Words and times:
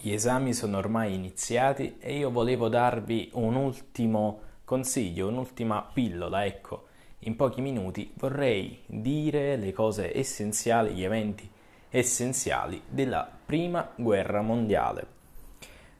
Gli 0.00 0.12
esami 0.12 0.54
sono 0.54 0.78
ormai 0.78 1.12
iniziati 1.12 1.96
e 1.98 2.18
io 2.18 2.30
volevo 2.30 2.68
darvi 2.68 3.30
un 3.32 3.56
ultimo 3.56 4.40
consiglio, 4.64 5.26
un'ultima 5.26 5.90
pillola, 5.92 6.44
ecco. 6.44 6.86
In 7.20 7.34
pochi 7.34 7.60
minuti 7.60 8.12
vorrei 8.14 8.78
dire 8.86 9.56
le 9.56 9.72
cose 9.72 10.16
essenziali, 10.16 10.94
gli 10.94 11.02
eventi 11.02 11.50
essenziali 11.90 12.80
della 12.88 13.28
Prima 13.44 13.90
Guerra 13.96 14.40
Mondiale. 14.40 15.06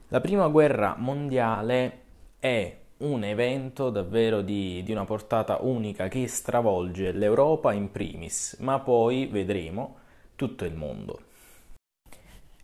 La 0.08 0.20
Prima 0.20 0.46
Guerra 0.46 0.94
Mondiale 0.96 2.02
è 2.38 2.78
un 2.98 3.24
evento 3.24 3.90
davvero 3.90 4.42
di, 4.42 4.80
di 4.84 4.92
una 4.92 5.06
portata 5.06 5.58
unica 5.62 6.06
che 6.06 6.28
stravolge 6.28 7.10
l'Europa 7.10 7.72
in 7.72 7.90
primis, 7.90 8.58
ma 8.60 8.78
poi 8.78 9.26
vedremo 9.26 9.96
tutto 10.36 10.64
il 10.64 10.74
mondo. 10.74 11.27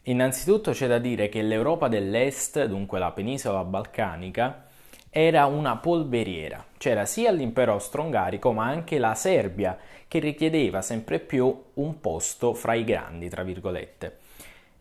Innanzitutto 0.07 0.73
c'è 0.73 0.87
da 0.87 0.99
dire 0.99 1.31
che 1.31 1.41
l'Europa 1.41 1.89
dell'Est, 1.89 2.63
dunque 2.67 2.99
la 2.99 3.13
penisola 3.13 3.65
balcanica, 3.65 4.67
era 5.09 5.47
una 5.47 5.77
polveriera. 5.77 6.63
C'era 6.77 7.07
sia 7.07 7.31
l'impero 7.31 7.73
austro-ungarico 7.73 8.53
ma 8.53 8.67
anche 8.67 8.99
la 8.99 9.15
Serbia 9.15 9.79
che 10.07 10.19
richiedeva 10.19 10.83
sempre 10.83 11.21
più 11.21 11.59
un 11.75 12.01
posto 12.01 12.53
fra 12.53 12.75
i 12.75 12.85
grandi, 12.85 13.31
tra 13.31 13.43
virgolette. 13.45 14.19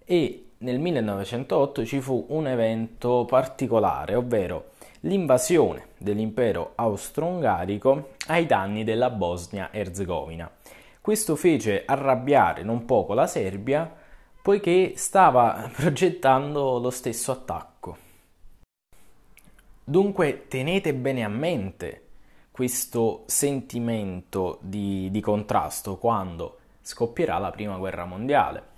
E 0.04 0.48
nel 0.58 0.80
1908 0.80 1.86
ci 1.86 2.02
fu 2.02 2.26
un 2.30 2.48
evento 2.48 3.24
particolare, 3.26 4.16
ovvero 4.16 4.72
l'invasione 5.02 5.88
dell'impero 5.98 6.74
austro-ungarico 6.76 8.10
ai 8.28 8.46
danni 8.46 8.84
della 8.84 9.10
Bosnia-Erzegovina. 9.10 10.52
Questo 11.00 11.38
fece 11.38 11.84
arrabbiare 11.86 12.64
non 12.64 12.84
poco 12.84 13.14
la 13.14 13.28
Serbia, 13.28 14.02
poiché 14.44 14.94
stava 14.98 15.72
progettando 15.74 16.78
lo 16.78 16.90
stesso 16.90 17.32
attacco. 17.32 17.98
Dunque 19.86 20.46
tenete 20.50 20.94
bene 20.94 21.24
a 21.24 21.30
mente 21.30 22.02
questo 22.52 23.24
sentimento 23.26 24.60
di, 24.62 25.10
di 25.10 25.22
contrasto 25.22 25.96
quando 25.98 26.58
scoppierà 26.82 27.38
la 27.38 27.52
prima 27.52 27.78
guerra 27.78 28.04
mondiale 28.04 28.72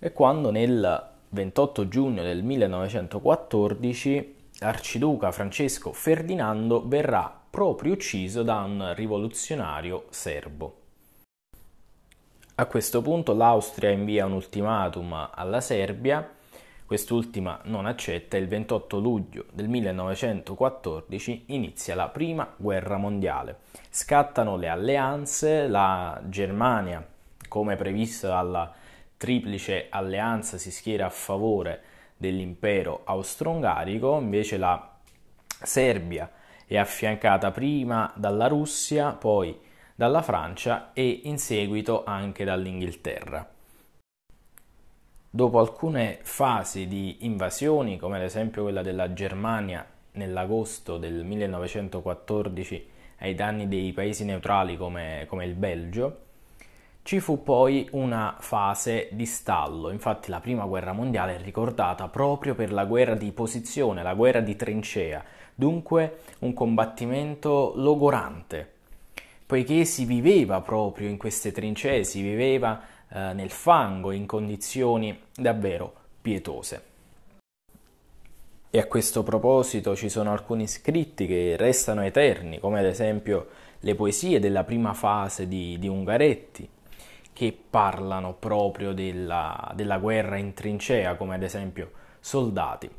e 0.00 0.12
quando 0.12 0.50
nel 0.50 1.10
28 1.28 1.88
giugno 1.88 2.22
del 2.22 2.42
1914 2.42 4.34
l'arciduca 4.58 5.30
Francesco 5.30 5.92
Ferdinando 5.92 6.86
verrà 6.86 7.32
proprio 7.48 7.92
ucciso 7.92 8.42
da 8.42 8.56
un 8.62 8.92
rivoluzionario 8.94 10.06
serbo. 10.10 10.87
A 12.60 12.66
questo 12.66 13.02
punto 13.02 13.34
l'Austria 13.34 13.90
invia 13.90 14.26
un 14.26 14.32
ultimatum 14.32 15.30
alla 15.32 15.60
Serbia, 15.60 16.28
quest'ultima 16.86 17.60
non 17.66 17.86
accetta. 17.86 18.36
E 18.36 18.40
il 18.40 18.48
28 18.48 18.98
luglio 18.98 19.44
del 19.52 19.68
1914 19.68 21.44
inizia 21.46 21.94
la 21.94 22.08
prima 22.08 22.52
guerra 22.56 22.96
mondiale. 22.96 23.58
Scattano 23.90 24.56
le 24.56 24.68
alleanze, 24.68 25.68
la 25.68 26.20
Germania, 26.24 27.06
come 27.46 27.76
previsto 27.76 28.26
dalla 28.26 28.72
triplice 29.16 29.86
alleanza, 29.88 30.58
si 30.58 30.72
schiera 30.72 31.06
a 31.06 31.10
favore 31.10 31.82
dell'impero 32.16 33.02
austro-ungarico, 33.04 34.18
invece 34.18 34.56
la 34.56 34.96
Serbia 35.62 36.28
è 36.66 36.76
affiancata 36.76 37.52
prima 37.52 38.12
dalla 38.16 38.48
Russia, 38.48 39.12
poi 39.12 39.66
dalla 39.98 40.22
Francia 40.22 40.92
e 40.92 41.22
in 41.24 41.38
seguito 41.38 42.04
anche 42.04 42.44
dall'Inghilterra. 42.44 43.44
Dopo 45.28 45.58
alcune 45.58 46.20
fasi 46.22 46.86
di 46.86 47.16
invasioni, 47.22 47.98
come 47.98 48.18
ad 48.18 48.22
esempio 48.22 48.62
quella 48.62 48.82
della 48.82 49.12
Germania 49.12 49.84
nell'agosto 50.12 50.98
del 50.98 51.24
1914 51.24 52.88
ai 53.18 53.34
danni 53.34 53.66
dei 53.66 53.92
paesi 53.92 54.24
neutrali 54.24 54.76
come, 54.76 55.24
come 55.26 55.44
il 55.44 55.54
Belgio, 55.54 56.18
ci 57.02 57.18
fu 57.18 57.42
poi 57.42 57.88
una 57.90 58.36
fase 58.38 59.08
di 59.10 59.26
stallo, 59.26 59.90
infatti 59.90 60.30
la 60.30 60.38
prima 60.38 60.64
guerra 60.66 60.92
mondiale 60.92 61.34
è 61.34 61.42
ricordata 61.42 62.06
proprio 62.06 62.54
per 62.54 62.70
la 62.70 62.84
guerra 62.84 63.16
di 63.16 63.32
posizione, 63.32 64.04
la 64.04 64.14
guerra 64.14 64.38
di 64.38 64.54
trincea, 64.54 65.24
dunque 65.56 66.20
un 66.38 66.54
combattimento 66.54 67.72
logorante, 67.74 68.76
poiché 69.48 69.86
si 69.86 70.04
viveva 70.04 70.60
proprio 70.60 71.08
in 71.08 71.16
queste 71.16 71.52
trincee, 71.52 72.04
si 72.04 72.20
viveva 72.20 72.82
eh, 73.08 73.32
nel 73.32 73.48
fango 73.48 74.10
in 74.10 74.26
condizioni 74.26 75.18
davvero 75.34 75.94
pietose. 76.20 76.82
E 78.68 78.78
a 78.78 78.84
questo 78.84 79.22
proposito 79.22 79.96
ci 79.96 80.10
sono 80.10 80.32
alcuni 80.32 80.68
scritti 80.68 81.26
che 81.26 81.56
restano 81.56 82.04
eterni, 82.04 82.58
come 82.58 82.80
ad 82.80 82.84
esempio 82.84 83.48
le 83.80 83.94
poesie 83.94 84.38
della 84.38 84.64
prima 84.64 84.92
fase 84.92 85.48
di, 85.48 85.78
di 85.78 85.88
Ungaretti, 85.88 86.68
che 87.32 87.58
parlano 87.70 88.34
proprio 88.34 88.92
della, 88.92 89.72
della 89.74 89.96
guerra 89.96 90.36
in 90.36 90.52
trincea, 90.52 91.16
come 91.16 91.36
ad 91.36 91.42
esempio 91.42 91.92
Soldati. 92.20 92.90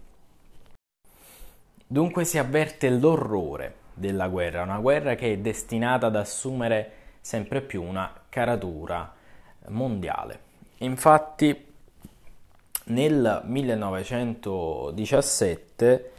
Dunque 1.85 2.25
si 2.25 2.39
avverte 2.39 2.89
l'orrore 2.89 3.78
della 3.99 4.29
guerra, 4.29 4.63
una 4.63 4.79
guerra 4.79 5.13
che 5.15 5.33
è 5.33 5.37
destinata 5.37 6.07
ad 6.07 6.15
assumere 6.15 6.91
sempre 7.19 7.61
più 7.61 7.83
una 7.83 8.11
caratura 8.29 9.13
mondiale. 9.67 10.39
Infatti 10.77 11.67
nel 12.85 13.41
1917, 13.43 16.11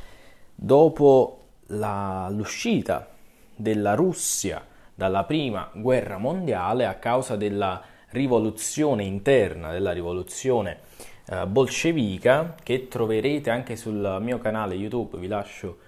dopo 0.55 1.39
la, 1.69 2.29
l'uscita 2.31 3.09
della 3.57 3.95
Russia 3.95 4.63
dalla 4.95 5.25
prima 5.25 5.71
guerra 5.73 6.19
mondiale 6.19 6.85
a 6.85 6.93
causa 6.95 7.37
della 7.37 7.83
rivoluzione 8.11 9.05
interna, 9.05 9.73
della 9.73 9.93
rivoluzione 9.93 10.81
eh, 11.27 11.47
bolscevica, 11.47 12.55
che 12.63 12.89
troverete 12.89 13.49
anche 13.51 13.77
sul 13.77 14.19
mio 14.21 14.39
canale 14.39 14.75
YouTube, 14.75 15.17
vi 15.17 15.27
lascio 15.27 15.79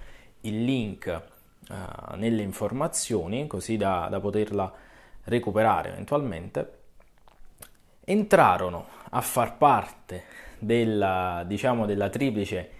il 0.41 0.65
link 0.65 1.31
uh, 1.69 2.17
nelle 2.17 2.43
informazioni 2.43 3.47
così 3.47 3.77
da, 3.77 4.09
da 4.11 4.21
poterla 4.21 4.73
recuperare 5.25 5.91
eventualmente, 5.91 6.79
entrarono 8.05 8.87
a 9.11 9.21
far 9.21 9.57
parte 9.57 10.25
della, 10.59 11.45
diciamo, 11.47 11.87
della 11.87 12.09
triplice 12.09 12.71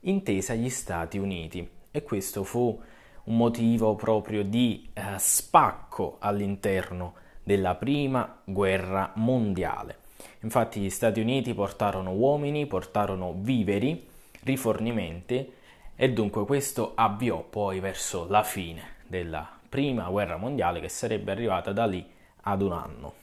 intesa 0.00 0.54
gli 0.54 0.70
Stati 0.70 1.18
Uniti 1.18 1.68
e 1.90 2.02
questo 2.02 2.44
fu 2.44 2.80
un 3.24 3.36
motivo 3.36 3.94
proprio 3.96 4.42
di 4.42 4.90
uh, 4.94 5.00
spacco 5.18 6.16
all'interno 6.20 7.14
della 7.42 7.74
prima 7.74 8.40
guerra 8.44 9.12
mondiale. 9.16 9.98
Infatti 10.40 10.80
gli 10.80 10.90
Stati 10.90 11.20
Uniti 11.20 11.52
portarono 11.54 12.12
uomini, 12.12 12.66
portarono 12.66 13.34
viveri, 13.36 14.08
rifornimenti 14.42 15.58
e 16.02 16.10
dunque 16.10 16.46
questo 16.46 16.92
avviò 16.94 17.42
poi 17.42 17.78
verso 17.78 18.26
la 18.26 18.42
fine 18.42 18.94
della 19.06 19.46
prima 19.68 20.08
guerra 20.08 20.38
mondiale 20.38 20.80
che 20.80 20.88
sarebbe 20.88 21.30
arrivata 21.30 21.72
da 21.72 21.84
lì 21.84 22.10
ad 22.44 22.62
un 22.62 22.72
anno. 22.72 23.14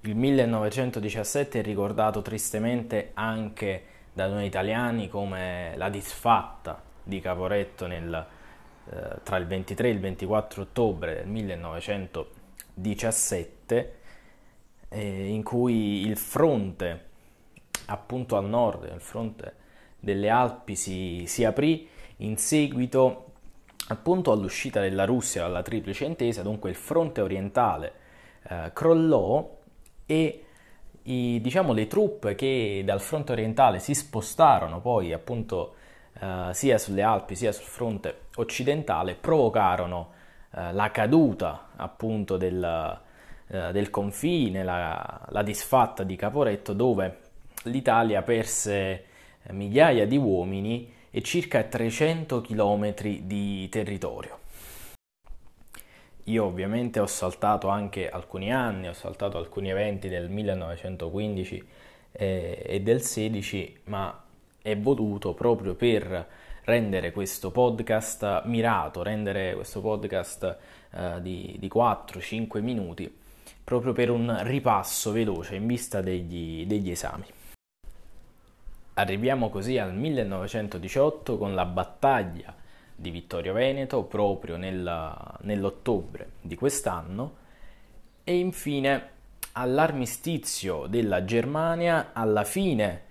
Il 0.00 0.16
1917 0.16 1.60
è 1.60 1.62
ricordato 1.62 2.22
tristemente 2.22 3.12
anche 3.14 3.84
da 4.12 4.26
noi 4.26 4.46
italiani 4.46 5.08
come 5.08 5.74
la 5.76 5.88
disfatta 5.90 6.82
di 7.00 7.20
Caporetto 7.20 7.86
nel, 7.86 8.26
eh, 8.90 9.22
tra 9.22 9.36
il 9.36 9.46
23 9.46 9.86
e 9.86 9.92
il 9.92 10.00
24 10.00 10.62
ottobre 10.62 11.14
del 11.14 11.28
1917 11.28 13.94
eh, 14.88 15.26
in 15.28 15.44
cui 15.44 16.04
il 16.04 16.16
fronte 16.16 17.04
appunto 17.86 18.36
al 18.36 18.46
nord, 18.46 18.90
il 18.92 19.00
fronte 19.00 19.62
delle 20.04 20.28
Alpi 20.28 20.76
si, 20.76 21.24
si 21.26 21.44
aprì 21.44 21.88
in 22.18 22.36
seguito 22.36 23.24
appunto 23.88 24.32
all'uscita 24.32 24.80
della 24.80 25.04
Russia 25.04 25.42
dalla 25.42 25.62
triplice 25.62 26.04
intesa, 26.04 26.42
dunque 26.42 26.70
il 26.70 26.76
fronte 26.76 27.20
orientale 27.20 27.92
eh, 28.48 28.70
crollò 28.72 29.58
e 30.06 30.44
i, 31.02 31.40
diciamo, 31.40 31.72
le 31.72 31.86
truppe 31.86 32.34
che 32.34 32.82
dal 32.84 33.00
fronte 33.00 33.32
orientale 33.32 33.78
si 33.78 33.94
spostarono 33.94 34.80
poi 34.80 35.12
appunto 35.12 35.74
eh, 36.18 36.48
sia 36.52 36.78
sulle 36.78 37.02
Alpi 37.02 37.34
sia 37.34 37.52
sul 37.52 37.64
fronte 37.64 38.26
occidentale 38.36 39.14
provocarono 39.14 40.12
eh, 40.54 40.72
la 40.72 40.90
caduta 40.90 41.70
appunto 41.76 42.36
del, 42.36 43.00
eh, 43.48 43.72
del 43.72 43.90
confine, 43.90 44.64
la, 44.64 45.26
la 45.28 45.42
disfatta 45.42 46.04
di 46.04 46.16
Caporetto 46.16 46.72
dove 46.72 47.18
l'Italia 47.64 48.22
perse 48.22 49.04
migliaia 49.50 50.06
di 50.06 50.16
uomini 50.16 50.92
e 51.10 51.22
circa 51.22 51.62
300 51.62 52.40
km 52.40 52.94
di 53.22 53.68
territorio. 53.68 54.38
Io 56.24 56.44
ovviamente 56.44 57.00
ho 57.00 57.06
saltato 57.06 57.68
anche 57.68 58.08
alcuni 58.08 58.52
anni, 58.52 58.88
ho 58.88 58.94
saltato 58.94 59.36
alcuni 59.36 59.70
eventi 59.70 60.08
del 60.08 60.30
1915 60.30 61.64
eh, 62.12 62.62
e 62.66 62.80
del 62.80 63.02
16, 63.02 63.80
ma 63.84 64.22
è 64.62 64.76
voluto 64.76 65.34
proprio 65.34 65.74
per 65.74 66.26
rendere 66.64 67.12
questo 67.12 67.50
podcast 67.50 68.44
mirato, 68.46 69.02
rendere 69.02 69.54
questo 69.54 69.82
podcast 69.82 70.56
eh, 70.90 71.20
di, 71.20 71.56
di 71.58 71.70
4-5 71.72 72.62
minuti, 72.62 73.14
proprio 73.62 73.92
per 73.92 74.10
un 74.10 74.34
ripasso 74.44 75.12
veloce 75.12 75.56
in 75.56 75.66
vista 75.66 76.00
degli, 76.00 76.64
degli 76.66 76.90
esami. 76.90 77.24
Arriviamo 78.96 79.50
così 79.50 79.76
al 79.76 79.92
1918 79.92 81.36
con 81.36 81.54
la 81.54 81.64
battaglia 81.64 82.54
di 82.94 83.10
Vittorio 83.10 83.52
Veneto 83.52 84.04
proprio 84.04 84.56
nel, 84.56 85.12
nell'ottobre 85.40 86.34
di 86.40 86.54
quest'anno 86.54 87.36
e 88.22 88.36
infine 88.36 89.08
all'armistizio 89.52 90.86
della 90.86 91.24
Germania 91.24 92.10
alla 92.12 92.44
fine 92.44 93.02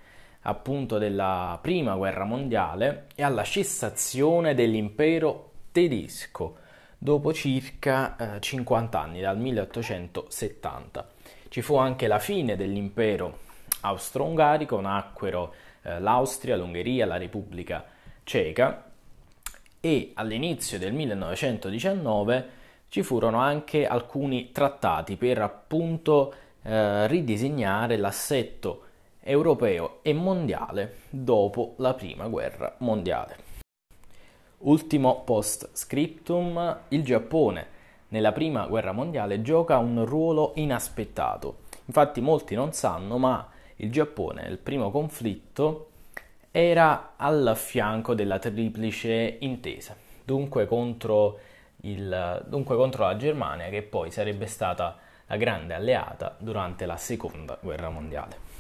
appunto 0.44 0.98
della 0.98 1.60
prima 1.62 1.96
guerra 1.96 2.24
mondiale 2.24 3.08
e 3.16 3.24
alla 3.24 3.44
cessazione 3.44 4.54
dell'impero 4.56 5.52
tedesco 5.74 6.60
dopo 6.98 7.34
circa 7.34 8.38
eh, 8.38 8.40
50 8.40 9.02
anni, 9.02 9.20
dal 9.20 9.38
1870. 9.38 11.10
Ci 11.50 11.62
fu 11.62 11.76
anche 11.76 12.08
la 12.08 12.20
fine 12.20 12.56
dell'impero 12.56 13.40
austro-ungarico, 13.82 14.80
nacquero 14.80 15.54
eh, 15.84 16.00
l'Austria, 16.00 16.58
l'Ungheria, 16.58 17.06
la 17.06 17.18
Repubblica 17.18 17.86
Ceca 18.24 18.92
e 19.80 20.12
all'inizio 20.16 20.80
del 20.80 20.94
1919 20.94 22.62
ci 22.88 23.04
furono 23.04 23.40
anche 23.40 23.86
alcuni 23.86 24.52
trattati 24.52 25.16
per 25.18 25.42
appunto 25.42 26.34
eh, 26.62 27.08
ridisegnare 27.08 27.98
l'assetto 27.98 28.84
europeo 29.20 30.00
e 30.02 30.14
mondiale 30.14 30.98
dopo 31.10 31.74
la 31.78 31.94
prima 31.94 32.28
guerra 32.28 32.76
mondiale. 32.80 33.52
Ultimo 34.60 35.24
post 35.24 35.70
scriptum, 35.74 36.80
il 36.90 37.04
Giappone 37.04 37.68
nella 38.10 38.32
prima 38.32 38.68
guerra 38.68 38.92
mondiale 38.92 39.42
gioca 39.42 39.78
un 39.78 40.06
ruolo 40.06 40.54
inaspettato. 40.56 41.64
Infatti 41.86 42.22
molti 42.22 42.56
non 42.56 42.72
sanno, 42.72 43.18
ma 43.18 43.50
il 43.84 43.92
Giappone 43.92 44.44
nel 44.44 44.58
primo 44.58 44.90
conflitto 44.90 45.90
era 46.52 47.14
al 47.18 47.54
fianco 47.56 48.14
della 48.14 48.40
triplice 48.40 49.38
intesa, 49.42 49.96
dunque 50.24 50.66
contro, 50.66 51.40
il, 51.82 52.46
dunque 52.48 52.76
contro 52.76 53.06
la 53.06 53.18
Germania 53.18 53.70
che 53.70 53.82
poi 53.82 54.12
sarebbe 54.12 54.46
stata 54.46 54.98
la 55.28 55.36
grande 55.36 55.74
alleata 55.74 56.36
durante 56.40 56.86
la 56.86 56.98
seconda 56.98 57.58
guerra 57.62 57.90
mondiale. 57.90 58.53